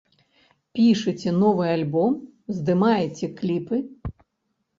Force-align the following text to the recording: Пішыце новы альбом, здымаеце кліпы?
Пішыце 0.77 1.33
новы 1.43 1.67
альбом, 1.75 2.15
здымаеце 2.61 3.25
кліпы? 3.37 3.75